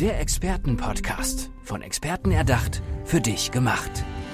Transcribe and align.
Der 0.00 0.20
Expertenpodcast. 0.20 1.48
Von 1.62 1.80
Experten 1.80 2.30
erdacht, 2.30 2.82
für 3.06 3.22
dich 3.22 3.50
gemacht. 3.50 3.90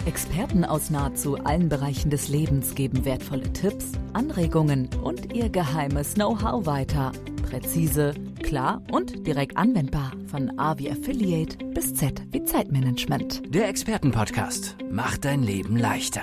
Experten 0.06 0.64
aus 0.64 0.90
nahezu 0.90 1.36
allen 1.36 1.68
Bereichen 1.68 2.10
des 2.10 2.26
Lebens 2.26 2.74
geben 2.74 3.04
wertvolle 3.04 3.52
Tipps, 3.52 3.92
Anregungen 4.12 4.90
und 5.04 5.32
ihr 5.32 5.50
geheimes 5.50 6.14
Know-how 6.14 6.66
weiter. 6.66 7.12
Präzise, 7.48 8.12
klar 8.42 8.82
und 8.90 9.24
direkt 9.24 9.56
anwendbar. 9.56 10.10
Von 10.26 10.58
A 10.58 10.78
wie 10.78 10.90
Affiliate 10.90 11.64
bis 11.66 11.94
Z 11.94 12.20
wie 12.32 12.42
Zeitmanagement. 12.42 13.54
Der 13.54 13.68
Expertenpodcast 13.68 14.78
macht 14.90 15.24
dein 15.24 15.44
Leben 15.44 15.76
leichter. 15.76 16.22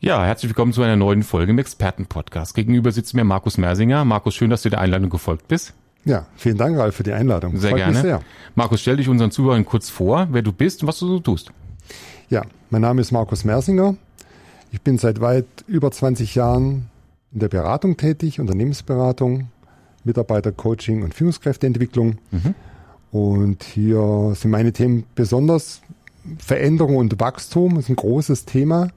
Ja, 0.00 0.22
herzlich 0.22 0.50
willkommen 0.50 0.74
zu 0.74 0.82
einer 0.82 0.96
neuen 0.96 1.22
Folge 1.22 1.52
im 1.52 1.58
Expertenpodcast. 1.58 2.54
Gegenüber 2.54 2.92
sitzt 2.92 3.14
mir 3.14 3.24
Markus 3.24 3.56
Mersinger. 3.56 4.04
Markus, 4.04 4.34
schön, 4.34 4.50
dass 4.50 4.60
du 4.60 4.68
der 4.68 4.82
Einladung 4.82 5.08
gefolgt 5.08 5.48
bist. 5.48 5.72
Ja, 6.04 6.26
vielen 6.36 6.58
Dank, 6.58 6.78
Ralf, 6.78 6.96
für 6.96 7.02
die 7.02 7.12
Einladung. 7.12 7.56
Sehr 7.56 7.70
Freut 7.70 7.78
gerne. 7.78 8.00
sehr. 8.00 8.20
Markus, 8.54 8.80
stell 8.80 8.96
dich 8.96 9.08
unseren 9.08 9.30
Zuhörern 9.30 9.64
kurz 9.64 9.88
vor, 9.88 10.28
wer 10.30 10.42
du 10.42 10.52
bist 10.52 10.82
und 10.82 10.88
was 10.88 10.98
du 10.98 11.06
so 11.06 11.20
tust. 11.20 11.50
Ja, 12.28 12.42
mein 12.70 12.82
Name 12.82 13.00
ist 13.00 13.10
Markus 13.10 13.44
Mersinger. 13.44 13.96
Ich 14.70 14.82
bin 14.82 14.98
seit 14.98 15.20
weit 15.20 15.46
über 15.66 15.90
20 15.90 16.34
Jahren 16.34 16.90
in 17.32 17.40
der 17.40 17.48
Beratung 17.48 17.96
tätig, 17.96 18.40
Unternehmensberatung, 18.40 19.48
Mitarbeitercoaching 20.04 21.02
und 21.02 21.14
Führungskräfteentwicklung. 21.14 22.18
Mhm. 22.30 22.54
Und 23.10 23.62
hier 23.62 24.32
sind 24.34 24.50
meine 24.50 24.72
Themen 24.72 25.04
besonders 25.14 25.80
Veränderung 26.38 26.96
und 26.96 27.20
Wachstum, 27.20 27.76
das 27.76 27.84
ist 27.84 27.90
ein 27.90 27.96
großes 27.96 28.44
Thema. 28.44 28.88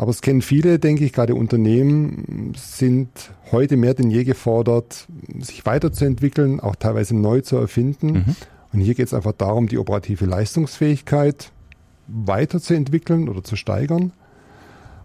Aber 0.00 0.12
es 0.12 0.22
kennen 0.22 0.40
viele, 0.40 0.78
denke 0.78 1.04
ich, 1.04 1.12
gerade 1.12 1.34
Unternehmen 1.34 2.54
sind 2.56 3.10
heute 3.52 3.76
mehr 3.76 3.92
denn 3.92 4.10
je 4.10 4.24
gefordert, 4.24 5.06
sich 5.40 5.66
weiterzuentwickeln, 5.66 6.58
auch 6.58 6.74
teilweise 6.74 7.14
neu 7.14 7.42
zu 7.42 7.58
erfinden. 7.58 8.06
Mhm. 8.06 8.36
Und 8.72 8.80
hier 8.80 8.94
geht 8.94 9.08
es 9.08 9.12
einfach 9.12 9.34
darum, 9.34 9.68
die 9.68 9.76
operative 9.76 10.24
Leistungsfähigkeit 10.24 11.52
weiterzuentwickeln 12.06 13.28
oder 13.28 13.44
zu 13.44 13.56
steigern. 13.56 14.12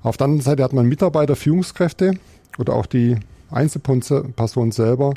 Auf 0.02 0.16
der 0.16 0.26
anderen 0.26 0.44
Seite 0.44 0.64
hat 0.64 0.72
man 0.72 0.86
Mitarbeiter, 0.86 1.36
Führungskräfte 1.36 2.14
oder 2.58 2.72
auch 2.72 2.86
die 2.86 3.18
Einzelperson 3.52 4.72
selber, 4.72 5.14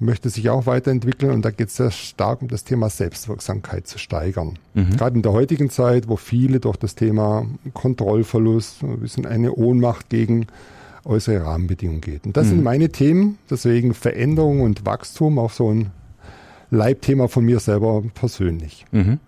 möchte 0.00 0.28
sich 0.28 0.50
auch 0.50 0.66
weiterentwickeln 0.66 1.32
und 1.32 1.44
da 1.44 1.50
geht 1.50 1.68
es 1.68 1.76
sehr 1.76 1.90
stark 1.90 2.42
um 2.42 2.48
das 2.48 2.64
Thema 2.64 2.90
Selbstwirksamkeit 2.90 3.86
zu 3.86 3.98
steigern. 3.98 4.58
Mhm. 4.74 4.96
Gerade 4.96 5.16
in 5.16 5.22
der 5.22 5.32
heutigen 5.32 5.70
Zeit, 5.70 6.08
wo 6.08 6.16
viele 6.16 6.60
durch 6.60 6.76
das 6.76 6.94
Thema 6.94 7.46
Kontrollverlust, 7.72 8.82
ein 8.82 9.00
bisschen 9.00 9.26
eine 9.26 9.52
Ohnmacht 9.52 10.08
gegen 10.08 10.46
äußere 11.04 11.44
Rahmenbedingungen 11.44 12.00
geht. 12.00 12.26
Und 12.26 12.36
das 12.36 12.46
mhm. 12.46 12.50
sind 12.50 12.62
meine 12.64 12.88
Themen, 12.90 13.38
deswegen 13.50 13.94
Veränderung 13.94 14.62
und 14.62 14.84
Wachstum, 14.84 15.38
auch 15.38 15.52
so 15.52 15.72
ein 15.72 15.90
Leibthema 16.70 17.28
von 17.28 17.44
mir 17.44 17.60
selber 17.60 18.02
persönlich. 18.14 18.86
Mhm. 18.90 19.20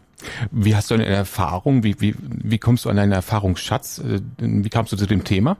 Wie 0.50 0.74
hast 0.74 0.90
du 0.90 0.94
eine 0.94 1.06
Erfahrung? 1.06 1.82
Wie, 1.82 2.00
wie, 2.00 2.14
wie 2.18 2.58
kommst 2.58 2.84
du 2.84 2.88
an 2.88 2.96
deinen 2.96 3.12
Erfahrungsschatz? 3.12 3.98
Äh, 3.98 4.20
wie 4.38 4.68
kamst 4.68 4.92
du 4.92 4.96
zu 4.96 5.06
dem 5.06 5.24
Thema? 5.24 5.56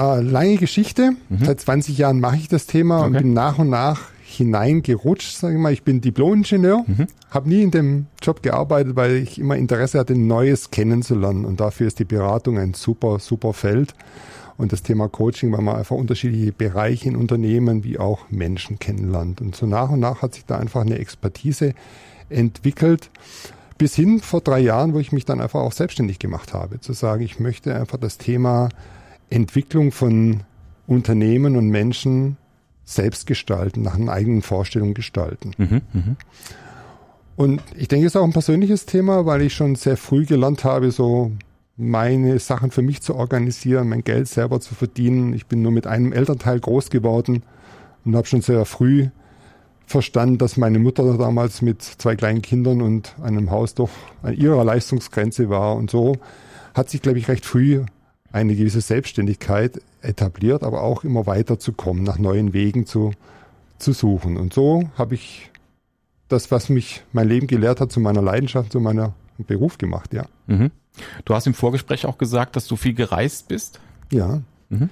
Äh, 0.00 0.20
lange 0.22 0.56
Geschichte. 0.56 1.12
Mhm. 1.28 1.44
Seit 1.44 1.60
20 1.60 1.98
Jahren 1.98 2.20
mache 2.20 2.36
ich 2.36 2.48
das 2.48 2.66
Thema 2.66 3.00
okay. 3.00 3.06
und 3.06 3.12
bin 3.18 3.32
nach 3.34 3.58
und 3.58 3.68
nach 3.68 4.00
hineingerutscht, 4.24 5.36
sage 5.36 5.56
ich 5.56 5.60
mal. 5.60 5.72
Ich 5.72 5.82
bin 5.82 6.00
Diplom-Ingenieur, 6.00 6.84
mhm. 6.86 7.06
habe 7.30 7.48
nie 7.48 7.62
in 7.62 7.70
dem 7.70 8.06
Job 8.22 8.42
gearbeitet, 8.42 8.96
weil 8.96 9.16
ich 9.16 9.38
immer 9.38 9.56
Interesse 9.56 9.98
hatte, 9.98 10.14
Neues 10.14 10.70
kennenzulernen. 10.70 11.44
Und 11.44 11.60
dafür 11.60 11.86
ist 11.86 11.98
die 11.98 12.04
Beratung 12.04 12.58
ein 12.58 12.72
super, 12.72 13.18
super 13.18 13.52
Feld. 13.52 13.94
Und 14.56 14.72
das 14.72 14.82
Thema 14.82 15.08
Coaching, 15.08 15.52
weil 15.52 15.62
man 15.62 15.76
einfach 15.76 15.96
unterschiedliche 15.96 16.52
Bereiche 16.52 17.08
in 17.08 17.16
Unternehmen 17.16 17.82
wie 17.82 17.98
auch 17.98 18.30
Menschen 18.30 18.78
kennenlernt. 18.78 19.40
Und 19.40 19.56
so 19.56 19.66
nach 19.66 19.90
und 19.90 20.00
nach 20.00 20.22
hat 20.22 20.34
sich 20.34 20.46
da 20.46 20.58
einfach 20.58 20.82
eine 20.82 20.98
Expertise 20.98 21.74
entwickelt. 22.28 23.10
Bis 23.78 23.94
hin 23.94 24.20
vor 24.20 24.42
drei 24.42 24.60
Jahren, 24.60 24.94
wo 24.94 24.98
ich 24.98 25.12
mich 25.12 25.24
dann 25.24 25.40
einfach 25.40 25.60
auch 25.60 25.72
selbstständig 25.72 26.18
gemacht 26.18 26.52
habe, 26.52 26.80
zu 26.80 26.92
sagen, 26.92 27.22
ich 27.22 27.40
möchte 27.40 27.74
einfach 27.74 27.98
das 27.98 28.18
Thema 28.18 28.68
Entwicklung 29.30 29.92
von 29.92 30.42
Unternehmen 30.86 31.56
und 31.56 31.68
Menschen 31.68 32.36
selbst 32.84 33.26
gestalten, 33.26 33.82
nach 33.82 33.94
einer 33.94 34.12
eigenen 34.12 34.42
Vorstellung 34.42 34.94
gestalten. 34.94 35.52
Mhm, 35.56 35.80
mh. 35.92 36.16
Und 37.36 37.62
ich 37.76 37.88
denke, 37.88 38.06
es 38.06 38.14
ist 38.14 38.20
auch 38.20 38.24
ein 38.24 38.32
persönliches 38.32 38.84
Thema, 38.84 39.24
weil 39.24 39.42
ich 39.42 39.54
schon 39.54 39.74
sehr 39.76 39.96
früh 39.96 40.26
gelernt 40.26 40.64
habe, 40.64 40.90
so 40.90 41.32
meine 41.76 42.38
Sachen 42.38 42.70
für 42.70 42.82
mich 42.82 43.00
zu 43.00 43.14
organisieren, 43.14 43.88
mein 43.88 44.04
Geld 44.04 44.28
selber 44.28 44.60
zu 44.60 44.74
verdienen. 44.74 45.32
Ich 45.32 45.46
bin 45.46 45.62
nur 45.62 45.72
mit 45.72 45.86
einem 45.86 46.12
Elternteil 46.12 46.60
groß 46.60 46.90
geworden 46.90 47.42
und 48.04 48.16
habe 48.16 48.26
schon 48.26 48.42
sehr 48.42 48.66
früh 48.66 49.08
verstanden, 49.86 50.38
dass 50.38 50.56
meine 50.56 50.78
Mutter 50.78 51.16
damals 51.16 51.62
mit 51.62 51.82
zwei 51.82 52.14
kleinen 52.14 52.42
Kindern 52.42 52.82
und 52.82 53.14
einem 53.22 53.50
Haus 53.50 53.74
doch 53.74 53.90
an 54.22 54.34
ihrer 54.34 54.62
Leistungsgrenze 54.62 55.48
war. 55.48 55.76
Und 55.76 55.90
so 55.90 56.16
hat 56.74 56.90
sich, 56.90 57.00
glaube 57.00 57.18
ich, 57.18 57.28
recht 57.28 57.46
früh 57.46 57.84
eine 58.32 58.54
gewisse 58.54 58.80
Selbstständigkeit 58.80 59.80
etabliert, 60.02 60.62
aber 60.62 60.82
auch 60.82 61.04
immer 61.04 61.26
weiter 61.26 61.58
zu 61.58 61.72
kommen, 61.72 62.02
nach 62.02 62.18
neuen 62.18 62.52
Wegen 62.52 62.86
zu, 62.86 63.12
zu 63.78 63.92
suchen. 63.92 64.36
Und 64.36 64.52
so 64.52 64.88
habe 64.96 65.14
ich 65.14 65.50
das, 66.28 66.50
was 66.50 66.68
mich 66.68 67.02
mein 67.12 67.28
Leben 67.28 67.46
gelehrt 67.46 67.80
hat, 67.80 67.90
zu 67.90 68.00
meiner 68.00 68.22
Leidenschaft, 68.22 68.72
zu 68.72 68.80
meiner 68.80 69.14
Beruf 69.38 69.78
gemacht, 69.78 70.12
ja. 70.12 70.26
Mhm. 70.46 70.70
Du 71.24 71.34
hast 71.34 71.46
im 71.46 71.54
Vorgespräch 71.54 72.06
auch 72.06 72.18
gesagt, 72.18 72.56
dass 72.56 72.66
du 72.66 72.76
viel 72.76 72.94
gereist 72.94 73.48
bist. 73.48 73.80
Ja. 74.12 74.42
Mhm. 74.68 74.90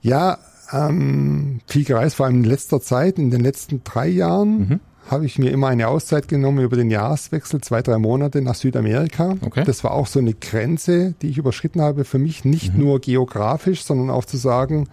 Ja, 0.00 0.38
ähm, 0.72 1.60
viel 1.66 1.84
gereist, 1.84 2.16
vor 2.16 2.26
allem 2.26 2.36
in 2.36 2.44
letzter 2.44 2.80
Zeit, 2.80 3.18
in 3.18 3.30
den 3.30 3.40
letzten 3.40 3.82
drei 3.84 4.08
Jahren. 4.08 4.58
Mhm 4.58 4.80
habe 5.10 5.26
ich 5.26 5.38
mir 5.38 5.50
immer 5.50 5.68
eine 5.68 5.88
Auszeit 5.88 6.28
genommen 6.28 6.64
über 6.64 6.76
den 6.76 6.90
Jahreswechsel, 6.90 7.60
zwei, 7.60 7.82
drei 7.82 7.98
Monate 7.98 8.42
nach 8.42 8.54
Südamerika. 8.54 9.36
Okay. 9.40 9.64
Das 9.64 9.82
war 9.82 9.92
auch 9.92 10.06
so 10.06 10.20
eine 10.20 10.34
Grenze, 10.34 11.14
die 11.20 11.28
ich 11.28 11.38
überschritten 11.38 11.80
habe, 11.80 12.04
für 12.04 12.18
mich 12.18 12.44
nicht 12.44 12.74
mhm. 12.74 12.84
nur 12.84 13.00
geografisch, 13.00 13.84
sondern 13.84 14.10
auch 14.10 14.24
zu 14.24 14.36
sagen, 14.36 14.88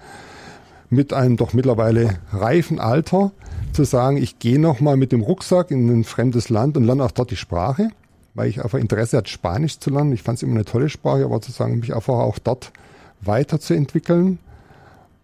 mit 0.90 1.14
einem 1.14 1.38
doch 1.38 1.54
mittlerweile 1.54 2.18
reifen 2.32 2.80
Alter, 2.80 3.32
zu 3.74 3.84
sagen, 3.84 4.18
ich 4.18 4.40
gehe 4.40 4.60
nochmal 4.60 4.98
mit 4.98 5.12
dem 5.12 5.22
Rucksack 5.22 5.70
in 5.72 5.88
ein 5.90 6.04
fremdes 6.04 6.50
Land 6.50 6.78
und 6.78 6.86
lerne 6.86 7.04
auch 7.04 7.12
dort 7.12 7.30
die 7.30 7.36
Sprache, 7.36 7.90
weil 8.34 8.50
ich 8.50 8.64
einfach 8.64 8.80
Interesse 8.80 9.18
hatte, 9.18 9.30
Spanisch 9.30 9.80
zu 9.80 9.90
lernen. 9.90 10.14
Ich 10.14 10.24
fand 10.24 10.38
es 10.38 10.44
immer 10.44 10.56
eine 10.56 10.66
tolle 10.66 10.90
Sprache, 10.90 11.26
aber 11.26 11.42
zu 11.42 11.52
sagen, 11.52 11.80
mich 11.80 11.94
einfach 11.94 12.16
auch 12.16 12.40
dort 12.40 12.72
weiterzuentwickeln. 13.22 14.40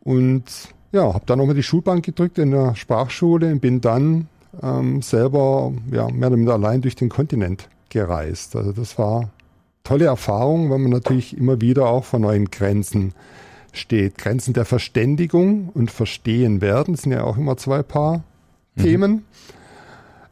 Und 0.03 0.43
ja, 0.91 1.13
habe 1.13 1.23
dann 1.25 1.39
nochmal 1.39 1.55
die 1.55 1.63
Schulbank 1.63 2.05
gedrückt 2.05 2.37
in 2.37 2.51
der 2.51 2.75
Sprachschule 2.75 3.51
und 3.51 3.59
bin 3.59 3.81
dann 3.81 4.27
ähm, 4.61 5.01
selber 5.01 5.73
ja, 5.91 6.09
mehr 6.09 6.27
oder 6.27 6.37
minder 6.37 6.53
allein 6.53 6.81
durch 6.81 6.95
den 6.95 7.09
Kontinent 7.09 7.67
gereist. 7.89 8.55
Also 8.55 8.71
das 8.71 8.97
war 8.97 9.29
tolle 9.83 10.05
Erfahrung, 10.05 10.69
weil 10.69 10.79
man 10.79 10.91
natürlich 10.91 11.37
immer 11.37 11.61
wieder 11.61 11.87
auch 11.87 12.05
vor 12.05 12.19
neuen 12.19 12.51
Grenzen 12.51 13.13
steht. 13.71 14.17
Grenzen 14.17 14.53
der 14.53 14.65
Verständigung 14.65 15.69
und 15.73 15.91
Verstehen 15.91 16.61
werden 16.61 16.95
sind 16.95 17.11
ja 17.11 17.23
auch 17.23 17.37
immer 17.37 17.57
zwei 17.57 17.83
Paar 17.83 18.23
mhm. 18.75 18.81
Themen. 18.81 19.25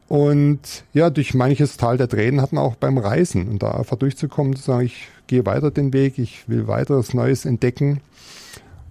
Und 0.08 0.84
ja, 0.92 1.08
durch 1.08 1.32
manches 1.32 1.78
Tal 1.78 1.96
der 1.96 2.08
Tränen 2.08 2.42
hat 2.42 2.52
man 2.52 2.62
auch 2.62 2.74
beim 2.76 2.98
Reisen 2.98 3.48
und 3.48 3.62
da 3.62 3.70
einfach 3.70 3.96
durchzukommen, 3.96 4.54
zu 4.56 4.62
sagen, 4.62 4.84
ich 4.84 5.08
gehe 5.26 5.46
weiter 5.46 5.70
den 5.70 5.94
Weg, 5.94 6.18
ich 6.18 6.48
will 6.48 6.68
weiteres 6.68 7.14
Neues 7.14 7.46
entdecken. 7.46 8.00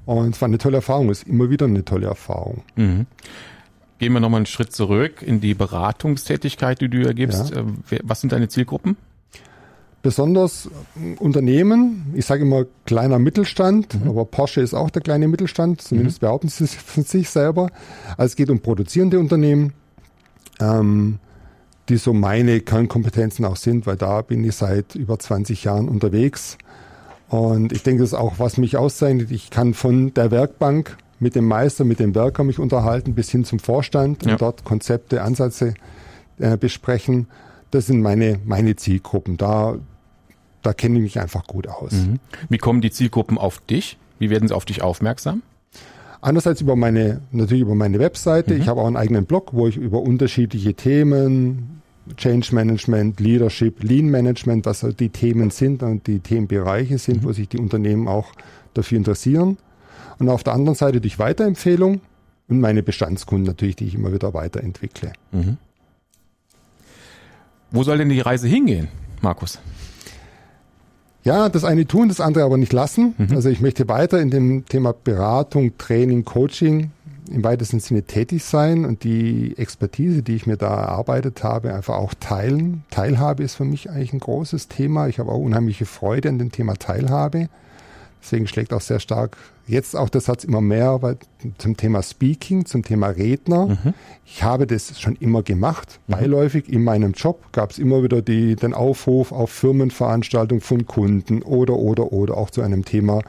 Und 0.05 0.33
es 0.35 0.41
war 0.41 0.47
eine 0.47 0.57
tolle 0.57 0.77
Erfahrung, 0.77 1.11
ist 1.11 1.27
immer 1.27 1.49
wieder 1.51 1.67
eine 1.67 1.85
tolle 1.85 2.07
Erfahrung. 2.07 2.63
Mhm. 2.75 3.05
Gehen 4.01 4.13
wir 4.13 4.19
nochmal 4.19 4.39
einen 4.39 4.45
Schritt 4.47 4.73
zurück 4.73 5.21
in 5.21 5.41
die 5.41 5.53
Beratungstätigkeit, 5.53 6.81
die 6.81 6.89
du 6.89 7.05
ergibst. 7.05 7.51
Ja. 7.51 7.61
Äh, 7.61 7.99
was 8.01 8.19
sind 8.19 8.33
deine 8.33 8.49
Zielgruppen? 8.49 8.97
Besonders 10.01 10.71
äh, 10.95 11.19
Unternehmen, 11.19 12.11
ich 12.15 12.25
sage 12.25 12.41
immer 12.41 12.65
kleiner 12.87 13.19
Mittelstand, 13.19 13.93
mhm. 13.93 14.09
aber 14.09 14.25
Porsche 14.25 14.61
ist 14.61 14.73
auch 14.73 14.89
der 14.89 15.03
kleine 15.03 15.27
Mittelstand, 15.27 15.81
zumindest 15.81 16.19
mhm. 16.19 16.25
behaupten 16.25 16.47
sie 16.47 16.63
es 16.63 16.73
von 16.83 17.03
sich 17.03 17.29
selber. 17.29 17.69
Also 18.17 18.31
es 18.31 18.35
geht 18.35 18.49
um 18.49 18.59
produzierende 18.59 19.19
Unternehmen, 19.19 19.73
ähm, 20.59 21.19
die 21.87 21.97
so 21.97 22.11
meine 22.11 22.59
Kernkompetenzen 22.59 23.45
auch 23.45 23.55
sind, 23.55 23.85
weil 23.85 23.97
da 23.97 24.23
bin 24.23 24.43
ich 24.43 24.55
seit 24.55 24.95
über 24.95 25.19
20 25.19 25.63
Jahren 25.63 25.87
unterwegs. 25.87 26.57
Und 27.29 27.71
ich 27.71 27.83
denke, 27.83 28.01
das 28.01 28.13
ist 28.13 28.17
auch, 28.17 28.39
was 28.39 28.57
mich 28.57 28.77
auszeichnet. 28.77 29.29
Ich 29.29 29.51
kann 29.51 29.75
von 29.75 30.11
der 30.15 30.31
Werkbank 30.31 30.97
mit 31.21 31.35
dem 31.35 31.45
Meister, 31.45 31.85
mit 31.85 31.99
dem 31.99 32.15
Werker 32.15 32.43
mich 32.43 32.59
unterhalten, 32.59 33.13
bis 33.13 33.29
hin 33.29 33.45
zum 33.45 33.59
Vorstand 33.59 34.25
ja. 34.25 34.33
und 34.33 34.41
dort 34.41 34.63
Konzepte, 34.63 35.21
Ansätze 35.21 35.75
äh, 36.39 36.57
besprechen. 36.57 37.27
Das 37.69 37.85
sind 37.85 38.01
meine, 38.01 38.39
meine 38.43 38.75
Zielgruppen. 38.75 39.37
Da, 39.37 39.75
da 40.63 40.73
kenne 40.73 40.97
ich 40.97 41.03
mich 41.03 41.19
einfach 41.19 41.45
gut 41.45 41.67
aus. 41.67 41.91
Mhm. 41.91 42.19
Wie 42.49 42.57
kommen 42.57 42.81
die 42.81 42.89
Zielgruppen 42.89 43.37
auf 43.37 43.59
dich? 43.59 43.97
Wie 44.17 44.31
werden 44.31 44.47
sie 44.47 44.55
auf 44.55 44.65
dich 44.65 44.81
aufmerksam? 44.81 45.43
Einerseits 46.21 46.59
über 46.61 46.75
meine, 46.75 47.21
natürlich 47.31 47.61
über 47.61 47.75
meine 47.75 47.99
Webseite. 47.99 48.55
Mhm. 48.55 48.61
Ich 48.61 48.67
habe 48.67 48.81
auch 48.81 48.87
einen 48.87 48.97
eigenen 48.97 49.25
Blog, 49.25 49.53
wo 49.53 49.67
ich 49.67 49.77
über 49.77 50.01
unterschiedliche 50.01 50.73
Themen, 50.73 51.81
Change 52.17 52.53
Management, 52.53 53.19
Leadership, 53.19 53.83
Lean 53.83 54.07
Management, 54.07 54.65
was 54.65 54.83
die 54.99 55.09
Themen 55.09 55.51
sind 55.51 55.83
und 55.83 56.07
die 56.07 56.19
Themenbereiche 56.19 56.97
sind, 56.97 57.21
mhm. 57.21 57.27
wo 57.27 57.31
sich 57.31 57.47
die 57.47 57.59
Unternehmen 57.59 58.07
auch 58.07 58.31
dafür 58.73 58.97
interessieren 58.97 59.57
und 60.21 60.29
auf 60.29 60.43
der 60.43 60.53
anderen 60.53 60.75
Seite 60.75 61.01
durch 61.01 61.19
Weiterempfehlung 61.19 62.01
und 62.47 62.59
meine 62.59 62.83
Bestandskunden 62.83 63.47
natürlich, 63.47 63.75
die 63.75 63.85
ich 63.85 63.95
immer 63.95 64.13
wieder 64.13 64.33
weiterentwickle. 64.33 65.13
Mhm. 65.31 65.57
Wo 67.71 67.83
soll 67.83 67.97
denn 67.97 68.09
die 68.09 68.19
Reise 68.19 68.47
hingehen, 68.47 68.89
Markus? 69.21 69.59
Ja, 71.23 71.49
das 71.49 71.63
eine 71.63 71.85
tun, 71.87 72.09
das 72.09 72.19
andere 72.19 72.43
aber 72.43 72.57
nicht 72.57 72.73
lassen. 72.73 73.15
Mhm. 73.17 73.35
Also 73.35 73.49
ich 73.49 73.61
möchte 73.61 73.87
weiter 73.87 74.19
in 74.19 74.29
dem 74.29 74.65
Thema 74.65 74.93
Beratung, 74.93 75.77
Training, 75.77 76.25
Coaching 76.25 76.91
im 77.31 77.43
weitesten 77.43 77.79
Sinne 77.79 78.03
tätig 78.03 78.43
sein 78.43 78.85
und 78.85 79.03
die 79.03 79.57
Expertise, 79.57 80.21
die 80.21 80.35
ich 80.35 80.47
mir 80.47 80.57
da 80.57 80.67
erarbeitet 80.67 81.43
habe, 81.43 81.73
einfach 81.73 81.95
auch 81.95 82.13
teilen. 82.19 82.83
Teilhabe 82.89 83.43
ist 83.43 83.55
für 83.55 83.63
mich 83.63 83.89
eigentlich 83.89 84.13
ein 84.13 84.19
großes 84.19 84.67
Thema. 84.67 85.07
Ich 85.07 85.19
habe 85.19 85.31
auch 85.31 85.37
unheimliche 85.39 85.85
Freude 85.85 86.29
an 86.29 86.39
dem 86.39 86.51
Thema 86.51 86.75
Teilhabe. 86.75 87.47
Deswegen 88.21 88.47
schlägt 88.47 88.73
auch 88.73 88.81
sehr 88.81 88.99
stark 88.99 89.37
jetzt 89.71 89.95
auch 89.95 90.09
der 90.09 90.21
Satz 90.21 90.43
immer 90.43 90.61
mehr 90.61 90.99
zum 91.57 91.77
Thema 91.77 92.03
Speaking, 92.03 92.65
zum 92.65 92.83
Thema 92.83 93.07
Redner. 93.07 93.67
Mhm. 93.67 93.93
Ich 94.25 94.43
habe 94.43 94.67
das 94.67 94.99
schon 94.99 95.15
immer 95.15 95.41
gemacht, 95.41 95.99
mhm. 96.07 96.13
beiläufig 96.13 96.71
in 96.71 96.83
meinem 96.83 97.13
Job 97.13 97.41
gab 97.51 97.71
es 97.71 97.79
immer 97.79 98.03
wieder 98.03 98.21
die, 98.21 98.55
den 98.55 98.73
Aufruf 98.73 99.31
auf 99.31 99.49
Firmenveranstaltungen 99.51 100.61
von 100.61 100.85
Kunden 100.85 101.41
oder 101.41 101.75
oder 101.75 102.11
oder 102.11 102.37
auch 102.37 102.49
zu 102.49 102.61
einem 102.61 102.85
Thema. 102.85 103.21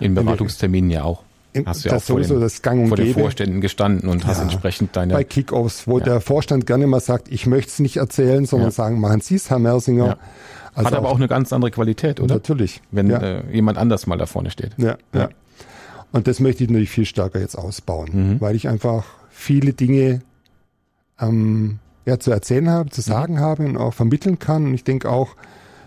In 0.00 0.14
Beratungsterminen 0.14 0.90
ja 0.90 1.04
auch. 1.04 1.22
Hast 1.66 1.84
du 1.84 1.90
ja 1.90 1.96
auch 1.96 2.02
vor, 2.02 2.18
den, 2.18 2.40
das 2.40 2.62
Gang 2.62 2.80
und 2.80 2.88
vor 2.88 2.96
den 2.96 3.12
Vorständen 3.12 3.60
gestanden 3.60 4.08
und 4.08 4.22
ja, 4.22 4.28
hast 4.28 4.40
entsprechend 4.40 4.96
deine... 4.96 5.12
Bei 5.12 5.22
Kickoffs, 5.22 5.86
wo 5.86 5.98
ja. 5.98 6.04
der 6.04 6.20
Vorstand 6.22 6.66
gerne 6.66 6.86
mal 6.86 7.00
sagt, 7.00 7.30
ich 7.30 7.46
möchte 7.46 7.72
es 7.72 7.78
nicht 7.78 7.98
erzählen, 7.98 8.46
sondern 8.46 8.68
ja. 8.68 8.72
sagen, 8.72 8.98
machen 8.98 9.20
Sie 9.20 9.34
es, 9.34 9.50
Herr 9.50 9.58
Mersinger. 9.58 10.16
Also 10.74 10.86
Hat 10.86 10.94
aber 10.94 11.08
auch, 11.08 11.12
auch 11.12 11.16
eine 11.16 11.28
ganz 11.28 11.52
andere 11.52 11.70
Qualität, 11.70 12.20
oder? 12.20 12.34
Natürlich. 12.34 12.80
Wenn 12.90 13.10
äh, 13.10 13.42
jemand 13.52 13.78
anders 13.78 14.06
mal 14.06 14.16
da 14.16 14.26
vorne 14.26 14.50
steht. 14.50 14.72
Ja, 14.78 14.96
ja. 15.14 15.28
Und 16.12 16.26
das 16.26 16.40
möchte 16.40 16.64
ich 16.64 16.70
natürlich 16.70 16.90
viel 16.90 17.06
stärker 17.06 17.40
jetzt 17.40 17.56
ausbauen, 17.56 18.10
mhm. 18.12 18.40
weil 18.40 18.54
ich 18.54 18.68
einfach 18.68 19.04
viele 19.30 19.72
Dinge 19.72 20.20
ähm, 21.20 21.78
ja, 22.04 22.18
zu 22.18 22.30
erzählen 22.30 22.68
habe, 22.68 22.90
zu 22.90 23.00
mhm. 23.00 23.04
sagen 23.04 23.34
mhm. 23.34 23.40
habe 23.40 23.64
und 23.64 23.76
auch 23.76 23.94
vermitteln 23.94 24.38
kann. 24.38 24.66
Und 24.66 24.74
ich 24.74 24.84
denke 24.84 25.10
auch 25.10 25.36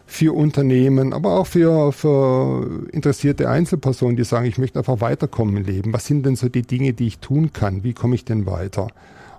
für 0.08 0.36
Unternehmen, 0.36 1.14
aber 1.14 1.40
auch 1.40 1.48
für, 1.48 1.92
für 1.92 2.88
interessierte 2.92 3.50
Einzelpersonen, 3.50 4.16
die 4.16 4.24
sagen, 4.24 4.46
ich 4.46 4.58
möchte 4.58 4.78
einfach 4.80 5.02
weiterkommen 5.02 5.58
im 5.58 5.64
Leben. 5.64 5.94
Was 5.94 6.06
sind 6.06 6.26
denn 6.26 6.36
so 6.36 6.48
die 6.48 6.62
Dinge, 6.62 6.94
die 6.94 7.08
ich 7.08 7.20
tun 7.20 7.54
kann? 7.54 7.84
Wie 7.84 7.94
komme 7.94 8.16
ich 8.16 8.24
denn 8.26 8.46
weiter, 8.46 8.88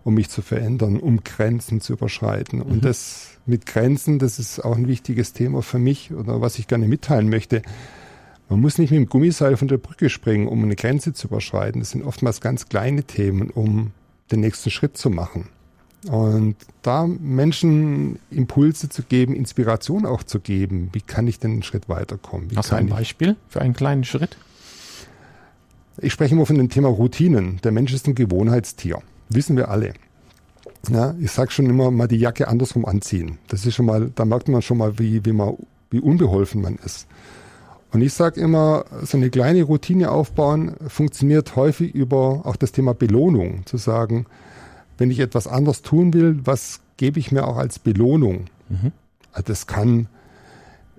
um 0.06 0.14
mich 0.14 0.31
zu 0.31 0.41
verändern, 0.41 1.00
um 1.00 1.25
Grenzen 1.25 1.81
zu 1.81 1.94
überschreiten? 1.94 2.61
Mhm. 2.61 2.67
Und 2.67 2.85
das 2.85 3.38
mit 3.44 3.67
Grenzen, 3.67 4.20
das 4.20 4.38
ist 4.38 4.61
auch 4.61 4.76
ein 4.76 4.87
wichtiges 4.87 5.32
Thema 5.32 5.62
für 5.62 5.81
mich 5.81 6.14
oder 6.14 6.41
was 6.41 6.61
ich 6.61 6.69
gerne 6.69 6.87
mitteilen 6.87 7.29
möchte. 7.29 7.62
Man 8.49 8.61
muss 8.61 8.79
nicht 8.79 8.93
mit 8.93 9.00
dem 9.00 9.08
Gummiseil 9.08 9.56
von 9.56 9.67
der 9.67 9.79
Brücke 9.79 10.08
springen, 10.08 10.47
um 10.47 10.62
eine 10.62 10.76
Grenze 10.76 11.12
zu 11.12 11.26
überschreiten. 11.26 11.81
Das 11.81 11.91
sind 11.91 12.05
oftmals 12.05 12.41
ganz 12.41 12.69
kleine 12.69 13.03
Themen, 13.03 13.50
um 13.50 13.91
den 14.31 14.41
nächsten 14.41 14.70
Schritt 14.70 14.97
zu 14.97 15.11
machen. 15.11 15.49
Und 16.09 16.55
da 16.82 17.09
Menschen 17.09 18.20
Impulse 18.31 18.88
zu 18.88 19.02
geben, 19.02 19.35
Inspiration 19.35 20.06
auch 20.06 20.23
zu 20.23 20.38
geben, 20.38 20.91
wie 20.93 21.00
kann 21.00 21.26
ich 21.26 21.41
denn 21.41 21.50
einen 21.50 21.62
Schritt 21.64 21.88
weiterkommen? 21.88 22.52
Wie 22.52 22.56
Hast 22.56 22.70
du 22.70 22.76
ein 22.76 22.87
Beispiel 22.87 23.35
für 23.49 23.61
einen 23.61 23.75
kleinen 23.75 24.05
Schritt? 24.05 24.37
Ich 25.99 26.12
spreche 26.12 26.37
immer 26.37 26.47
von 26.47 26.59
dem 26.59 26.69
Thema 26.69 26.88
Routinen. 26.88 27.59
Der 27.64 27.73
Mensch 27.73 27.93
ist 27.93 28.06
ein 28.06 28.14
Gewohnheitstier. 28.14 29.02
Wissen 29.28 29.56
wir 29.56 29.69
alle. 29.69 29.94
Ja, 30.88 31.14
ich 31.20 31.32
sage 31.32 31.50
schon 31.50 31.67
immer 31.67 31.90
mal 31.90 32.06
die 32.06 32.17
Jacke 32.17 32.49
andersrum 32.49 32.84
anziehen. 32.84 33.38
Das 33.49 33.67
ist 33.67 33.75
schon 33.75 33.87
mal, 33.87 34.11
da 34.14 34.25
merkt 34.25 34.49
man 34.49 34.62
schon 34.62 34.78
mal, 34.78 34.99
wie, 34.99 35.25
wie, 35.25 35.32
man, 35.32 35.55
wie 35.90 36.00
unbeholfen 36.00 36.62
man 36.62 36.76
ist. 36.76 37.06
Und 37.93 38.02
ich 38.02 38.12
sage 38.12 38.40
immer, 38.40 38.84
so 39.02 39.17
eine 39.17 39.31
kleine 39.31 39.62
Routine 39.62 40.11
aufbauen 40.11 40.75
funktioniert 40.87 41.56
häufig 41.56 41.94
über 41.94 42.43
auch 42.44 42.56
das 42.56 42.73
Thema 42.73 42.94
Belohnung. 42.94 43.64
Zu 43.64 43.78
sagen, 43.78 44.26
wenn 44.99 45.11
ich 45.11 45.20
etwas 45.20 45.46
anders 45.46 45.82
tun 45.82 46.12
will, 46.12 46.40
was 46.44 46.81
gebe 46.96 47.19
ich 47.19 47.32
mir 47.32 47.46
auch 47.46 47.56
als 47.56 47.78
Belohnung? 47.78 48.46
Mhm. 48.69 48.93
Also 49.32 49.46
das 49.46 49.67
kann, 49.67 50.08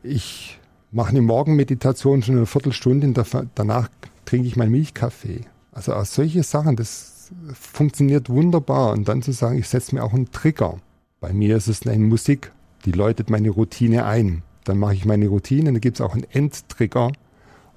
ich 0.03 0.59
mache 0.91 1.09
eine 1.09 1.21
Morgenmeditation 1.21 2.23
schon 2.23 2.37
eine 2.37 2.45
Viertelstunde, 2.45 3.13
danach 3.55 3.89
trinke 4.25 4.47
ich 4.47 4.55
meinen 4.55 4.71
Milchkaffee. 4.71 5.41
Also 5.71 5.93
auch 5.93 6.05
solche 6.05 6.43
Sachen, 6.43 6.75
das 6.75 7.16
funktioniert 7.53 8.29
wunderbar. 8.29 8.93
Und 8.93 9.07
dann 9.07 9.21
zu 9.21 9.31
sagen, 9.31 9.57
ich 9.57 9.67
setze 9.67 9.95
mir 9.95 10.03
auch 10.03 10.13
einen 10.13 10.31
Trigger. 10.31 10.77
Bei 11.19 11.33
mir 11.33 11.57
ist 11.57 11.67
es 11.67 11.85
eine 11.87 12.03
Musik, 12.03 12.51
die 12.85 12.91
läutet 12.91 13.29
meine 13.29 13.49
Routine 13.49 14.05
ein. 14.05 14.43
Dann 14.63 14.77
mache 14.77 14.93
ich 14.93 15.05
meine 15.05 15.27
Routine, 15.27 15.71
dann 15.71 15.81
gibt 15.81 15.97
es 15.97 16.01
auch 16.01 16.13
einen 16.13 16.25
Endtrigger 16.29 17.11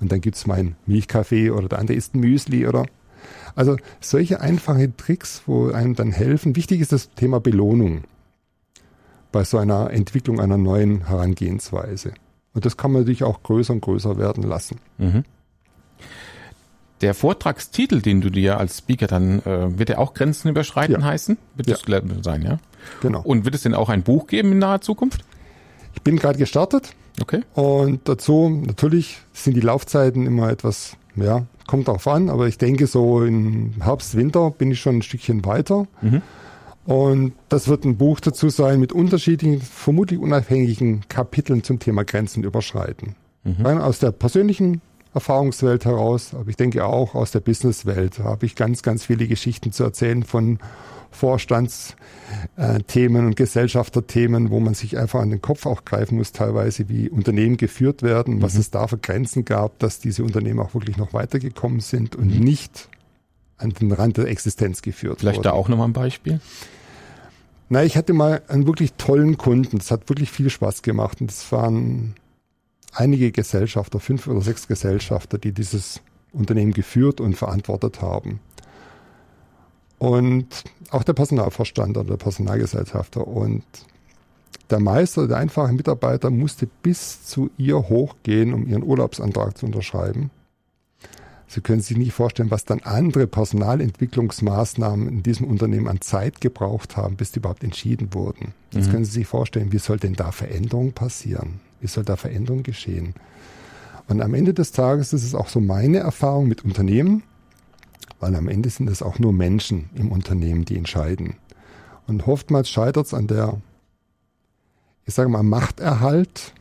und 0.00 0.12
dann 0.12 0.20
gibt 0.20 0.36
es 0.36 0.46
meinen 0.46 0.76
Milchkaffee 0.86 1.50
oder 1.50 1.68
der 1.68 1.78
andere 1.78 1.96
isst 1.96 2.14
ein 2.14 2.20
Müsli 2.20 2.66
oder. 2.66 2.86
Also 3.54 3.76
solche 4.00 4.40
einfache 4.40 4.94
Tricks, 4.96 5.42
wo 5.46 5.70
einem 5.70 5.94
dann 5.94 6.10
helfen. 6.10 6.56
Wichtig 6.56 6.80
ist 6.80 6.92
das 6.92 7.10
Thema 7.10 7.40
Belohnung 7.40 8.04
bei 9.32 9.44
so 9.44 9.58
einer 9.58 9.90
Entwicklung 9.90 10.40
einer 10.40 10.58
neuen 10.58 11.06
Herangehensweise. 11.06 12.12
Und 12.52 12.66
das 12.66 12.76
kann 12.76 12.92
man 12.92 13.02
natürlich 13.02 13.22
auch 13.22 13.42
größer 13.42 13.72
und 13.72 13.80
größer 13.80 14.18
werden 14.18 14.42
lassen. 14.42 14.78
Mhm. 14.98 15.24
Der 17.00 17.14
Vortragstitel, 17.14 18.02
den 18.02 18.20
du 18.20 18.30
dir 18.30 18.58
als 18.58 18.78
Speaker 18.78 19.06
dann, 19.06 19.40
äh, 19.40 19.78
wird 19.78 19.90
er 19.90 19.98
auch 19.98 20.12
Grenzen 20.12 20.48
überschreiten 20.48 21.00
ja. 21.00 21.02
heißen? 21.02 21.38
Wird 21.56 21.68
ja. 21.68 21.76
das 21.76 22.24
sein, 22.24 22.42
ja? 22.42 22.58
Genau. 23.00 23.22
Und 23.22 23.44
wird 23.44 23.54
es 23.54 23.62
denn 23.62 23.74
auch 23.74 23.88
ein 23.88 24.02
Buch 24.02 24.26
geben 24.26 24.52
in 24.52 24.58
naher 24.58 24.80
Zukunft? 24.80 25.22
Ich 25.94 26.02
bin 26.02 26.16
gerade 26.16 26.38
gestartet. 26.38 26.94
Okay. 27.20 27.42
Und 27.54 28.08
dazu, 28.08 28.48
natürlich 28.48 29.18
sind 29.32 29.54
die 29.56 29.60
Laufzeiten 29.60 30.26
immer 30.26 30.50
etwas, 30.50 30.96
ja, 31.16 31.46
kommt 31.66 31.88
darauf 31.88 32.06
an, 32.06 32.28
aber 32.28 32.48
ich 32.48 32.58
denke 32.58 32.86
so 32.86 33.22
im 33.24 33.74
Herbst, 33.80 34.16
Winter 34.16 34.50
bin 34.50 34.70
ich 34.70 34.80
schon 34.80 34.96
ein 34.96 35.02
Stückchen 35.02 35.44
weiter. 35.44 35.86
Mhm. 36.02 36.22
Und 36.86 37.32
das 37.48 37.68
wird 37.68 37.84
ein 37.84 37.96
Buch 37.96 38.20
dazu 38.20 38.48
sein 38.48 38.80
mit 38.80 38.92
unterschiedlichen, 38.92 39.60
vermutlich 39.60 40.18
unabhängigen 40.18 41.02
Kapiteln 41.08 41.62
zum 41.62 41.78
Thema 41.78 42.04
Grenzen 42.04 42.42
überschreiten. 42.42 43.14
Mhm. 43.44 43.66
Aus 43.66 43.98
der 43.98 44.12
persönlichen 44.12 44.80
Erfahrungswelt 45.14 45.84
heraus, 45.84 46.34
aber 46.34 46.48
ich 46.48 46.56
denke 46.56 46.84
auch 46.84 47.14
aus 47.14 47.32
der 47.32 47.40
Businesswelt 47.40 48.20
habe 48.20 48.46
ich 48.46 48.54
ganz, 48.54 48.82
ganz 48.82 49.04
viele 49.04 49.26
Geschichten 49.26 49.72
zu 49.72 49.82
erzählen 49.82 50.22
von 50.22 50.58
Vorstandsthemen 51.10 53.26
und 53.26 53.34
Gesellschafterthemen, 53.34 54.50
wo 54.50 54.60
man 54.60 54.74
sich 54.74 54.96
einfach 54.96 55.20
an 55.20 55.30
den 55.30 55.42
Kopf 55.42 55.66
auch 55.66 55.84
greifen 55.84 56.18
muss, 56.18 56.30
teilweise 56.30 56.88
wie 56.88 57.10
Unternehmen 57.10 57.56
geführt 57.56 58.04
werden, 58.04 58.36
mhm. 58.36 58.42
was 58.42 58.54
es 58.54 58.70
da 58.70 58.86
für 58.86 58.98
Grenzen 58.98 59.44
gab, 59.44 59.80
dass 59.80 59.98
diese 59.98 60.22
Unternehmen 60.22 60.60
auch 60.60 60.74
wirklich 60.74 60.96
noch 60.96 61.12
weitergekommen 61.12 61.80
sind 61.80 62.14
und 62.14 62.32
mhm. 62.32 62.44
nicht 62.44 62.88
an 63.58 63.70
den 63.70 63.90
Rand 63.92 64.16
der 64.16 64.28
Existenz 64.28 64.82
geführt 64.82 65.20
Vielleicht 65.20 65.38
wurden. 65.38 65.44
da 65.44 65.52
auch 65.52 65.68
nochmal 65.68 65.88
ein 65.88 65.92
Beispiel? 65.92 66.40
Na, 67.68 67.84
ich 67.84 67.96
hatte 67.96 68.12
mal 68.12 68.42
einen 68.48 68.66
wirklich 68.66 68.94
tollen 68.94 69.38
Kunden. 69.38 69.78
Das 69.78 69.90
hat 69.90 70.08
wirklich 70.08 70.30
viel 70.30 70.50
Spaß 70.50 70.82
gemacht. 70.82 71.20
Und 71.20 71.30
das 71.30 71.50
waren 71.52 72.14
einige 72.92 73.32
Gesellschafter, 73.32 74.00
fünf 74.00 74.26
oder 74.26 74.40
sechs 74.40 74.66
Gesellschafter, 74.66 75.38
die 75.38 75.52
dieses 75.52 76.00
Unternehmen 76.32 76.72
geführt 76.72 77.20
und 77.20 77.36
verantwortet 77.36 78.02
haben 78.02 78.40
und 80.00 80.64
auch 80.90 81.04
der 81.04 81.12
Personalvorstand 81.12 81.98
oder 81.98 82.08
der 82.08 82.16
Personalgesellschafter. 82.16 83.26
Und 83.26 83.62
der 84.70 84.80
Meister, 84.80 85.28
der 85.28 85.36
einfache 85.36 85.72
Mitarbeiter 85.74 86.30
musste 86.30 86.66
bis 86.82 87.26
zu 87.26 87.50
ihr 87.58 87.76
hochgehen, 87.90 88.54
um 88.54 88.66
ihren 88.66 88.82
Urlaubsantrag 88.82 89.58
zu 89.58 89.66
unterschreiben. 89.66 90.30
Sie 91.48 91.60
können 91.60 91.82
sich 91.82 91.98
nicht 91.98 92.12
vorstellen, 92.12 92.50
was 92.50 92.64
dann 92.64 92.80
andere 92.80 93.26
Personalentwicklungsmaßnahmen 93.26 95.06
in 95.06 95.22
diesem 95.22 95.46
Unternehmen 95.46 95.86
an 95.86 96.00
Zeit 96.00 96.40
gebraucht 96.40 96.96
haben, 96.96 97.16
bis 97.16 97.32
die 97.32 97.40
überhaupt 97.40 97.62
entschieden 97.62 98.14
wurden. 98.14 98.54
Jetzt 98.72 98.86
mhm. 98.86 98.92
können 98.92 99.04
Sie 99.04 99.10
sich 99.10 99.26
vorstellen, 99.26 99.70
wie 99.70 99.78
soll 99.78 99.98
denn 99.98 100.14
da 100.14 100.32
Veränderung 100.32 100.92
passieren? 100.92 101.60
Wie 101.80 101.86
soll 101.86 102.04
da 102.04 102.16
Veränderung 102.16 102.62
geschehen? 102.62 103.14
Und 104.08 104.20
am 104.22 104.34
Ende 104.34 104.54
des 104.54 104.72
Tages 104.72 105.12
ist 105.12 105.24
es 105.24 105.34
auch 105.34 105.48
so 105.48 105.60
meine 105.60 105.98
Erfahrung 105.98 106.48
mit 106.48 106.64
Unternehmen, 106.64 107.22
weil 108.18 108.34
am 108.34 108.48
Ende 108.48 108.68
sind 108.68 108.90
es 108.90 109.02
auch 109.02 109.18
nur 109.18 109.32
Menschen 109.32 109.88
im 109.94 110.10
Unternehmen, 110.12 110.64
die 110.64 110.76
entscheiden. 110.76 111.34
Und 112.06 112.26
oftmals 112.26 112.68
scheitert 112.68 113.06
es 113.06 113.14
an 113.14 113.28
der, 113.28 113.60
ich 115.06 115.14
sage 115.14 115.28
mal, 115.28 115.42
Machterhalt, 115.42 116.52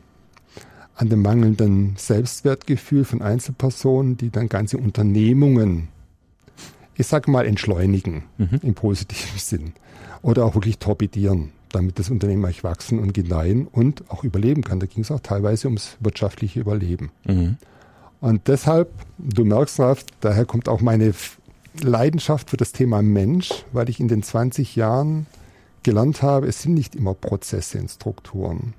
an 0.94 1.08
dem 1.08 1.22
mangelnden 1.22 1.94
Selbstwertgefühl 1.96 3.04
von 3.04 3.22
Einzelpersonen, 3.22 4.16
die 4.16 4.30
dann 4.30 4.48
ganze 4.48 4.76
Unternehmungen, 4.76 5.88
ich 6.94 7.06
sage 7.06 7.30
mal, 7.30 7.46
entschleunigen 7.46 8.24
mhm. 8.38 8.60
im 8.62 8.74
positiven 8.74 9.38
Sinn 9.38 9.72
oder 10.22 10.44
auch 10.44 10.54
wirklich 10.54 10.78
torpedieren, 10.78 11.52
damit 11.72 11.98
das 11.98 12.10
Unternehmen 12.10 12.44
euch 12.44 12.64
wachsen 12.64 12.98
und 12.98 13.14
gedeihen 13.14 13.66
und 13.66 14.10
auch 14.10 14.24
überleben 14.24 14.62
kann. 14.62 14.80
Da 14.80 14.86
ging 14.86 15.02
es 15.02 15.10
auch 15.10 15.20
teilweise 15.20 15.68
ums 15.68 15.96
wirtschaftliche 16.00 16.60
Überleben. 16.60 17.10
Mhm. 17.24 17.56
Und 18.20 18.48
deshalb, 18.48 18.90
du 19.18 19.44
merkst, 19.44 19.80
Ralf, 19.80 20.04
daher 20.20 20.44
kommt 20.44 20.68
auch 20.68 20.80
meine 20.80 21.14
Leidenschaft 21.80 22.50
für 22.50 22.56
das 22.56 22.72
Thema 22.72 23.02
Mensch, 23.02 23.64
weil 23.72 23.88
ich 23.88 24.00
in 24.00 24.08
den 24.08 24.22
20 24.22 24.76
Jahren 24.76 25.26
gelernt 25.82 26.22
habe, 26.22 26.46
es 26.46 26.62
sind 26.62 26.74
nicht 26.74 26.94
immer 26.94 27.14
Prozesse 27.14 27.78
und 27.78 27.88
Strukturen. 27.88 28.74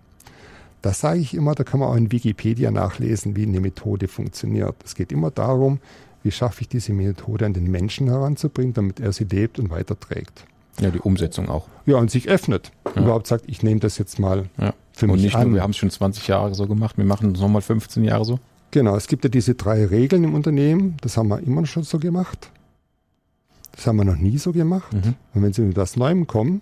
Das 0.81 0.99
sage 0.99 1.19
ich 1.19 1.33
immer, 1.33 1.55
da 1.55 1.63
kann 1.63 1.79
man 1.79 1.89
auch 1.89 1.95
in 1.95 2.11
Wikipedia 2.11 2.71
nachlesen, 2.71 3.35
wie 3.35 3.43
eine 3.43 3.59
Methode 3.59 4.07
funktioniert. 4.07 4.75
Es 4.83 4.95
geht 4.95 5.11
immer 5.11 5.31
darum, 5.31 5.79
wie 6.23 6.31
schaffe 6.31 6.61
ich 6.61 6.69
diese 6.69 6.93
Methode 6.93 7.45
an 7.45 7.53
den 7.53 7.69
Menschen 7.69 8.07
heranzubringen, 8.07 8.73
damit 8.73 8.99
er 8.99 9.11
sie 9.11 9.23
lebt 9.25 9.59
und 9.59 9.69
weiterträgt. 9.69 10.45
Ja, 10.79 10.89
die 10.89 10.99
Umsetzung 10.99 11.49
auch. 11.49 11.67
Ja, 11.85 11.97
und 11.97 12.09
sich 12.09 12.29
öffnet. 12.29 12.71
Ja. 12.95 13.03
Überhaupt 13.03 13.27
sagt, 13.27 13.45
ich 13.47 13.61
nehme 13.63 13.79
das 13.79 13.97
jetzt 13.97 14.19
mal 14.19 14.49
ja. 14.57 14.73
für 14.93 15.05
und 15.05 15.13
mich 15.13 15.23
nicht 15.23 15.35
an. 15.35 15.49
Nur, 15.49 15.55
wir 15.55 15.63
haben 15.63 15.71
es 15.71 15.77
schon 15.77 15.89
20 15.89 16.27
Jahre 16.27 16.53
so 16.55 16.67
gemacht, 16.67 16.97
wir 16.97 17.05
machen 17.05 17.33
es 17.33 17.41
nochmal 17.41 17.61
15 17.61 18.03
Jahre 18.03 18.25
so. 18.25 18.39
Genau, 18.71 18.95
es 18.95 19.07
gibt 19.07 19.23
ja 19.25 19.29
diese 19.29 19.55
drei 19.55 19.85
Regeln 19.85 20.23
im 20.23 20.33
Unternehmen, 20.33 20.95
das 21.01 21.17
haben 21.17 21.27
wir 21.27 21.39
immer 21.39 21.65
schon 21.65 21.83
so 21.83 21.99
gemacht. 21.99 22.49
Das 23.73 23.85
haben 23.87 23.97
wir 23.97 24.05
noch 24.05 24.17
nie 24.17 24.37
so 24.37 24.51
gemacht. 24.51 24.91
Mhm. 24.93 25.15
Und 25.33 25.43
wenn 25.43 25.53
Sie 25.53 25.61
mit 25.61 25.77
was 25.77 25.95
Neuem 25.97 26.27
kommen, 26.27 26.61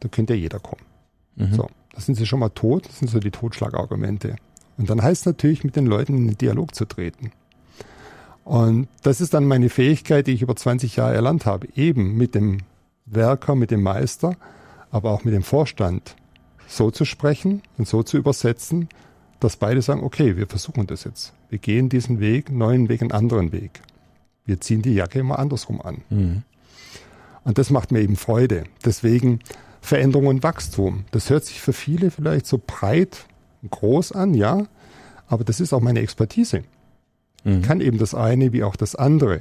dann 0.00 0.10
könnte 0.10 0.34
ja 0.34 0.40
jeder 0.40 0.58
kommen. 0.58 0.82
Mhm. 1.36 1.54
So, 1.54 1.68
da 1.92 2.00
sind 2.00 2.16
Sie 2.16 2.26
schon 2.26 2.40
mal 2.40 2.50
tot, 2.50 2.86
das 2.86 2.98
sind 2.98 3.08
so 3.08 3.20
die 3.20 3.30
Totschlagargumente. 3.30 4.36
Und 4.76 4.90
dann 4.90 5.02
heißt 5.02 5.22
es 5.22 5.26
natürlich, 5.26 5.64
mit 5.64 5.76
den 5.76 5.86
Leuten 5.86 6.16
in 6.16 6.26
den 6.28 6.38
Dialog 6.38 6.74
zu 6.74 6.84
treten. 6.84 7.32
Und 8.44 8.88
das 9.02 9.20
ist 9.20 9.34
dann 9.34 9.46
meine 9.46 9.68
Fähigkeit, 9.68 10.26
die 10.26 10.32
ich 10.32 10.42
über 10.42 10.56
20 10.56 10.96
Jahre 10.96 11.14
erlernt 11.14 11.46
habe, 11.46 11.68
eben 11.76 12.16
mit 12.16 12.34
dem 12.34 12.58
Werker, 13.10 13.54
mit 13.54 13.70
dem 13.70 13.82
Meister, 13.82 14.36
aber 14.90 15.10
auch 15.10 15.24
mit 15.24 15.34
dem 15.34 15.42
Vorstand 15.42 16.16
so 16.66 16.90
zu 16.90 17.04
sprechen 17.04 17.62
und 17.78 17.88
so 17.88 18.02
zu 18.02 18.16
übersetzen, 18.16 18.88
dass 19.40 19.56
beide 19.56 19.82
sagen, 19.82 20.02
okay, 20.02 20.36
wir 20.36 20.46
versuchen 20.46 20.86
das 20.86 21.04
jetzt. 21.04 21.32
Wir 21.48 21.58
gehen 21.58 21.88
diesen 21.88 22.20
Weg, 22.20 22.50
neuen 22.50 22.88
Weg, 22.88 23.02
einen 23.02 23.12
anderen 23.12 23.52
Weg. 23.52 23.80
Wir 24.44 24.60
ziehen 24.60 24.82
die 24.82 24.94
Jacke 24.94 25.18
immer 25.18 25.38
andersrum 25.38 25.80
an. 25.80 26.02
Mhm. 26.10 26.42
Und 27.44 27.58
das 27.58 27.70
macht 27.70 27.90
mir 27.90 28.00
eben 28.00 28.16
Freude. 28.16 28.64
Deswegen 28.84 29.40
Veränderung 29.80 30.26
und 30.26 30.42
Wachstum. 30.42 31.04
Das 31.10 31.30
hört 31.30 31.44
sich 31.44 31.60
für 31.60 31.72
viele 31.72 32.10
vielleicht 32.10 32.46
so 32.46 32.60
breit 32.64 33.26
und 33.62 33.70
groß 33.70 34.12
an, 34.12 34.34
ja, 34.34 34.66
aber 35.26 35.44
das 35.44 35.60
ist 35.60 35.72
auch 35.72 35.80
meine 35.80 36.00
Expertise. 36.00 36.64
Mhm. 37.44 37.60
Ich 37.60 37.62
kann 37.62 37.80
eben 37.80 37.98
das 37.98 38.14
eine 38.14 38.52
wie 38.52 38.62
auch 38.62 38.76
das 38.76 38.94
andere. 38.94 39.40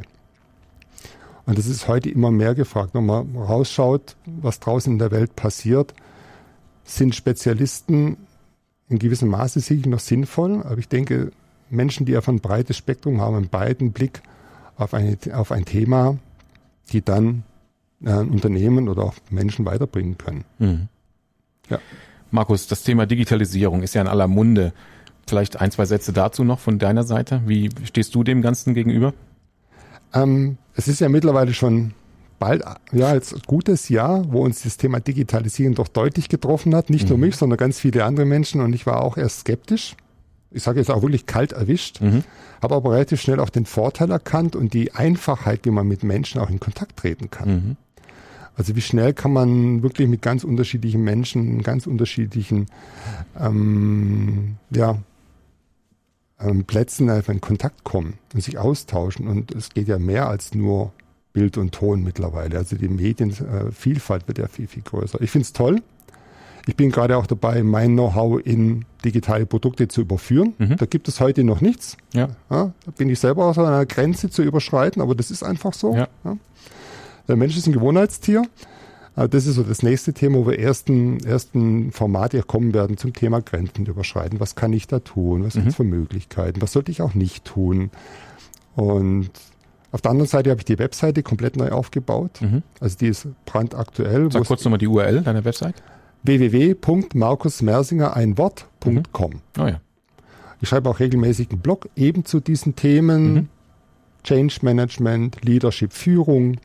Und 1.49 1.57
das 1.57 1.65
ist 1.65 1.87
heute 1.87 2.11
immer 2.11 2.29
mehr 2.29 2.53
gefragt. 2.53 2.93
Wenn 2.93 3.07
man 3.07 3.35
rausschaut, 3.35 4.15
was 4.27 4.59
draußen 4.59 4.93
in 4.93 4.99
der 4.99 5.09
Welt 5.09 5.35
passiert, 5.35 5.95
sind 6.83 7.15
Spezialisten 7.15 8.17
in 8.87 8.99
gewissem 8.99 9.29
Maße 9.29 9.59
sicher 9.59 9.89
noch 9.89 9.99
sinnvoll. 9.99 10.61
Aber 10.61 10.77
ich 10.77 10.89
denke, 10.89 11.31
Menschen, 11.71 12.05
die 12.05 12.15
einfach 12.15 12.31
ein 12.31 12.39
breites 12.39 12.77
Spektrum 12.77 13.19
haben, 13.19 13.35
einen 13.35 13.49
breiten 13.49 13.93
Blick 13.93 14.21
auf, 14.77 14.93
eine, 14.93 15.17
auf 15.33 15.51
ein 15.51 15.65
Thema, 15.65 16.19
die 16.91 17.01
dann 17.01 17.41
äh, 18.05 18.13
Unternehmen 18.13 18.87
oder 18.87 19.05
auch 19.05 19.15
Menschen 19.31 19.65
weiterbringen 19.65 20.19
können. 20.19 20.45
Mhm. 20.59 20.87
Ja. 21.67 21.79
Markus, 22.29 22.67
das 22.67 22.83
Thema 22.83 23.07
Digitalisierung 23.07 23.81
ist 23.81 23.95
ja 23.95 24.03
in 24.03 24.07
aller 24.07 24.27
Munde. 24.27 24.71
Vielleicht 25.27 25.59
ein, 25.59 25.71
zwei 25.71 25.85
Sätze 25.85 26.13
dazu 26.13 26.43
noch 26.43 26.59
von 26.59 26.77
deiner 26.77 27.05
Seite. 27.05 27.41
Wie 27.47 27.71
stehst 27.85 28.13
du 28.13 28.23
dem 28.23 28.43
Ganzen 28.43 28.75
gegenüber? 28.75 29.15
Ähm, 30.13 30.57
es 30.75 30.87
ist 30.87 31.01
ja 31.01 31.09
mittlerweile 31.09 31.53
schon 31.53 31.93
bald, 32.39 32.63
ja, 32.91 33.13
jetzt 33.13 33.33
ein 33.33 33.41
gutes 33.45 33.89
Jahr, 33.89 34.31
wo 34.31 34.43
uns 34.43 34.63
das 34.63 34.77
Thema 34.77 34.99
Digitalisierung 34.99 35.75
doch 35.75 35.87
deutlich 35.89 36.29
getroffen 36.29 36.73
hat. 36.73 36.89
Nicht 36.89 37.03
mhm. 37.03 37.09
nur 37.09 37.17
mich, 37.19 37.35
sondern 37.35 37.57
ganz 37.57 37.79
viele 37.79 38.05
andere 38.05 38.25
Menschen. 38.25 38.61
Und 38.61 38.73
ich 38.73 38.85
war 38.85 39.01
auch 39.03 39.17
erst 39.17 39.41
skeptisch. 39.41 39.95
Ich 40.51 40.63
sage 40.63 40.79
jetzt 40.79 40.89
auch 40.89 41.03
wirklich 41.03 41.27
kalt 41.27 41.51
erwischt, 41.51 42.01
mhm. 42.01 42.23
habe 42.61 42.75
aber 42.75 42.93
relativ 42.93 43.21
schnell 43.21 43.39
auch 43.39 43.49
den 43.49 43.65
Vorteil 43.65 44.09
erkannt 44.09 44.55
und 44.55 44.73
die 44.73 44.95
Einfachheit, 44.95 45.59
wie 45.65 45.69
man 45.69 45.87
mit 45.87 46.03
Menschen 46.03 46.41
auch 46.41 46.49
in 46.49 46.59
Kontakt 46.59 46.97
treten 46.97 47.29
kann. 47.29 47.49
Mhm. 47.49 47.77
Also 48.55 48.75
wie 48.75 48.81
schnell 48.81 49.13
kann 49.13 49.31
man 49.31 49.83
wirklich 49.83 50.09
mit 50.09 50.21
ganz 50.21 50.43
unterschiedlichen 50.43 51.03
Menschen, 51.03 51.61
ganz 51.61 51.87
unterschiedlichen 51.87 52.65
ähm, 53.39 54.57
ja, 54.71 54.97
ähm, 56.39 56.63
Plätzen 56.65 57.09
einfach 57.09 57.33
in 57.33 57.41
Kontakt 57.41 57.83
kommen 57.83 58.15
und 58.33 58.41
sich 58.41 58.57
austauschen. 58.57 59.27
Und 59.27 59.53
es 59.53 59.69
geht 59.69 59.87
ja 59.87 59.99
mehr 59.99 60.27
als 60.27 60.53
nur 60.53 60.91
Bild 61.33 61.57
und 61.57 61.73
Ton 61.73 62.03
mittlerweile. 62.03 62.57
Also 62.57 62.75
die 62.75 62.87
Medienvielfalt 62.87 64.27
wird 64.27 64.37
ja 64.37 64.47
viel, 64.47 64.67
viel 64.67 64.83
größer. 64.83 65.21
Ich 65.21 65.31
finde 65.31 65.43
es 65.43 65.53
toll. 65.53 65.81
Ich 66.65 66.75
bin 66.75 66.91
gerade 66.91 67.17
auch 67.17 67.25
dabei, 67.25 67.63
mein 67.63 67.93
Know-how 67.93 68.41
in 68.43 68.85
digitale 69.03 69.45
Produkte 69.45 69.87
zu 69.87 70.01
überführen. 70.01 70.53
Mhm. 70.57 70.77
Da 70.77 70.85
gibt 70.85 71.07
es 71.07 71.19
heute 71.19 71.43
noch 71.43 71.61
nichts. 71.61 71.97
Ja. 72.13 72.29
ja. 72.49 72.73
da 72.85 72.91
bin 72.97 73.09
ich 73.09 73.19
selber 73.19 73.45
aus 73.45 73.57
einer 73.57 73.85
Grenze 73.85 74.29
zu 74.29 74.43
überschreiten, 74.43 75.01
aber 75.01 75.15
das 75.15 75.31
ist 75.31 75.41
einfach 75.41 75.73
so. 75.73 75.95
Ja. 75.95 76.07
Der 77.27 77.35
Mensch 77.35 77.57
ist 77.57 77.67
ein 77.67 77.73
Gewohnheitstier. 77.73 78.43
Das 79.27 79.45
ist 79.45 79.55
so 79.55 79.63
das 79.63 79.83
nächste 79.83 80.13
Thema, 80.13 80.37
wo 80.37 80.47
wir 80.47 80.59
ersten, 80.59 81.19
ersten 81.25 81.91
Formate 81.91 82.41
kommen 82.43 82.73
werden 82.73 82.97
zum 82.97 83.13
Thema 83.13 83.41
Grenzen 83.41 83.85
überschreiten. 83.85 84.39
Was 84.39 84.55
kann 84.55 84.71
ich 84.71 84.87
da 84.87 84.99
tun? 84.99 85.43
Was 85.43 85.55
mhm. 85.55 85.59
gibt 85.59 85.71
es 85.71 85.75
für 85.75 85.83
Möglichkeiten? 85.83 86.61
Was 86.61 86.73
sollte 86.73 86.91
ich 86.91 87.01
auch 87.01 87.15
nicht 87.15 87.43
tun? 87.45 87.91
Und 88.75 89.31
auf 89.91 90.01
der 90.01 90.11
anderen 90.11 90.27
Seite 90.27 90.51
habe 90.51 90.61
ich 90.61 90.65
die 90.65 90.79
Webseite 90.79 91.23
komplett 91.23 91.57
neu 91.57 91.69
aufgebaut. 91.69 92.39
Mhm. 92.41 92.63
Also 92.79 92.97
die 92.97 93.07
ist 93.07 93.27
brandaktuell. 93.45 94.31
Sag 94.31 94.45
kurz 94.45 94.63
nochmal 94.63 94.77
die 94.77 94.87
URL 94.87 95.21
deiner 95.21 95.43
Website. 95.43 95.81
www.markusmersinger 96.23 98.15
ein 98.15 98.37
Wort.com. 98.37 99.31
Mhm. 99.31 99.41
Oh 99.57 99.65
ja. 99.65 99.81
Ich 100.61 100.69
schreibe 100.69 100.89
auch 100.89 100.99
regelmäßig 100.99 101.51
einen 101.51 101.61
Blog 101.61 101.89
eben 101.95 102.25
zu 102.25 102.39
diesen 102.39 102.75
Themen. 102.75 103.33
Mhm. 103.33 103.49
Change 104.23 104.59
Management, 104.61 105.43
Leadership, 105.43 105.93
Führung, 105.93 106.57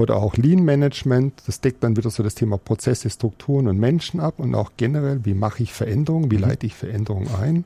oder 0.00 0.16
auch 0.16 0.36
Lean 0.36 0.64
Management. 0.64 1.42
Das 1.46 1.60
deckt 1.60 1.84
dann 1.84 1.96
wieder 1.96 2.10
so 2.10 2.22
das 2.22 2.34
Thema 2.34 2.58
Prozesse, 2.58 3.10
Strukturen 3.10 3.68
und 3.68 3.78
Menschen 3.78 4.18
ab 4.20 4.38
und 4.38 4.54
auch 4.54 4.72
generell, 4.76 5.24
wie 5.24 5.34
mache 5.34 5.62
ich 5.62 5.72
Veränderungen, 5.72 6.30
wie 6.30 6.36
mhm. 6.36 6.42
leite 6.42 6.66
ich 6.66 6.74
Veränderungen 6.74 7.28
ein. 7.40 7.64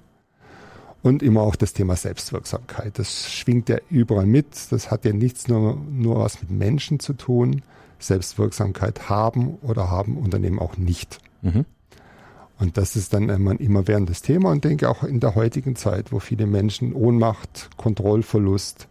Und 1.02 1.22
immer 1.22 1.42
auch 1.42 1.56
das 1.56 1.74
Thema 1.74 1.96
Selbstwirksamkeit. 1.96 2.98
Das 2.98 3.30
schwingt 3.30 3.68
ja 3.68 3.76
überall 3.90 4.26
mit. 4.26 4.46
Das 4.70 4.90
hat 4.90 5.04
ja 5.04 5.12
nichts 5.12 5.48
nur, 5.48 5.76
nur 5.76 6.18
was 6.18 6.40
mit 6.40 6.50
Menschen 6.50 6.98
zu 6.98 7.12
tun. 7.12 7.62
Selbstwirksamkeit 7.98 9.08
haben 9.08 9.58
oder 9.62 9.90
haben 9.90 10.16
Unternehmen 10.16 10.58
auch 10.58 10.76
nicht. 10.76 11.18
Mhm. 11.42 11.66
Und 12.58 12.76
das 12.78 12.96
ist 12.96 13.12
dann 13.12 13.28
immer, 13.28 13.58
immer 13.60 13.86
während 13.86 14.08
das 14.08 14.22
Thema 14.22 14.50
und 14.50 14.64
denke 14.64 14.88
auch 14.88 15.02
in 15.02 15.20
der 15.20 15.34
heutigen 15.34 15.76
Zeit, 15.76 16.12
wo 16.12 16.20
viele 16.20 16.46
Menschen 16.46 16.94
Ohnmacht, 16.94 17.70
Kontrollverlust 17.76 18.88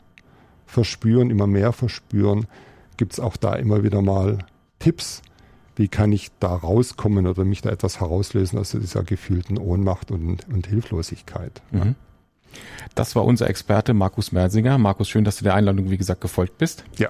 verspüren, 0.66 1.30
immer 1.30 1.48
mehr 1.48 1.72
verspüren, 1.72 2.46
gibt 3.04 3.12
es 3.12 3.20
auch 3.20 3.36
da 3.36 3.56
immer 3.56 3.84
wieder 3.84 4.02
mal 4.02 4.38
Tipps, 4.80 5.24
wie 5.76 5.90
kann 5.90 6.14
ich 6.14 6.30
da 6.40 6.56
rauskommen 6.56 7.28
oder 7.28 7.44
mich 7.44 7.62
da 7.62 7.70
etwas 7.70 8.00
herauslösen 8.00 8.58
aus 8.58 8.72
dieser 8.72 9.04
gefühlten 9.04 9.58
Ohnmacht 9.58 10.10
und, 10.10 10.48
und 10.48 10.68
Hilflosigkeit. 10.68 11.62
Mhm. 11.72 11.96
Das 12.96 13.14
war 13.18 13.26
unser 13.26 13.50
Experte 13.50 13.94
Markus 13.94 14.32
Mersinger. 14.32 14.78
Markus, 14.78 15.10
schön, 15.10 15.26
dass 15.26 15.36
du 15.36 15.44
der 15.44 15.54
Einladung, 15.54 15.90
wie 15.90 15.98
gesagt, 15.98 16.22
gefolgt 16.22 16.58
bist. 16.60 16.86
Ja. 16.98 17.10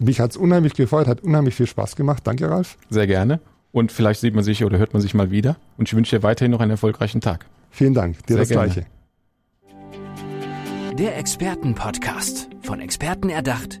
Mich 0.00 0.18
hat 0.18 0.32
es 0.32 0.36
unheimlich 0.36 0.74
gefreut, 0.74 1.06
hat 1.06 1.20
unheimlich 1.20 1.54
viel 1.54 1.68
Spaß 1.68 1.94
gemacht. 1.94 2.26
Danke, 2.26 2.50
Ralf. 2.50 2.76
Sehr 2.88 3.06
gerne. 3.06 3.38
Und 3.70 3.92
vielleicht 3.92 4.20
sieht 4.20 4.34
man 4.34 4.42
sich 4.42 4.64
oder 4.64 4.78
hört 4.78 4.92
man 4.92 5.00
sich 5.00 5.14
mal 5.14 5.30
wieder. 5.30 5.54
Und 5.76 5.88
ich 5.88 5.94
wünsche 5.94 6.16
dir 6.16 6.24
weiterhin 6.24 6.50
noch 6.50 6.60
einen 6.60 6.72
erfolgreichen 6.72 7.20
Tag. 7.20 7.46
Vielen 7.70 7.94
Dank. 7.94 8.26
Dir 8.26 8.34
Sehr 8.34 8.38
das 8.38 8.48
gerne. 8.48 8.72
Gleiche. 8.72 8.86
Der 10.96 11.16
Expertenpodcast. 11.16 12.48
Von 12.62 12.80
Experten 12.80 13.28
erdacht 13.30 13.80